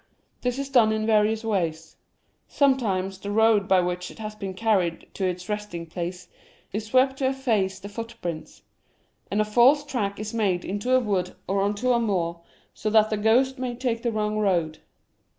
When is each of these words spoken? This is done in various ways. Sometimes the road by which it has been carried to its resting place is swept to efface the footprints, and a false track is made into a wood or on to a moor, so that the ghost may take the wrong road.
This 0.41 0.57
is 0.57 0.69
done 0.69 0.91
in 0.91 1.05
various 1.05 1.43
ways. 1.43 1.95
Sometimes 2.47 3.19
the 3.19 3.29
road 3.29 3.67
by 3.67 3.81
which 3.81 4.09
it 4.09 4.17
has 4.17 4.33
been 4.33 4.55
carried 4.55 5.05
to 5.13 5.27
its 5.27 5.47
resting 5.47 5.85
place 5.85 6.27
is 6.73 6.87
swept 6.87 7.17
to 7.17 7.27
efface 7.27 7.77
the 7.79 7.87
footprints, 7.87 8.63
and 9.29 9.39
a 9.39 9.45
false 9.45 9.85
track 9.85 10.19
is 10.19 10.33
made 10.33 10.65
into 10.65 10.95
a 10.95 10.99
wood 10.99 11.35
or 11.47 11.61
on 11.61 11.75
to 11.75 11.93
a 11.93 11.99
moor, 11.99 12.41
so 12.73 12.89
that 12.89 13.11
the 13.11 13.17
ghost 13.17 13.59
may 13.59 13.75
take 13.75 14.01
the 14.01 14.11
wrong 14.11 14.39
road. 14.39 14.79